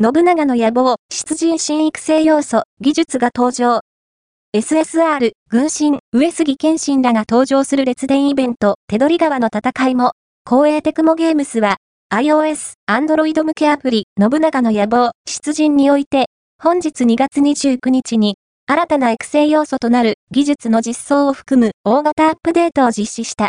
[0.00, 3.80] 信長の野望、出陣新育成要素、技術が登場。
[4.56, 10.12] SSR、軍神、上杉謙信らが登場する列伝イベント、手取り川の戦いも、
[10.44, 11.78] 公営テクモゲームスは、
[12.14, 16.26] iOS、Android 向けアプリ、信長の野望、出陣において、
[16.62, 18.36] 本日2月29日に、
[18.68, 23.46] 新たな育成要素となる技術の実装を含む大型アップデートを実施した。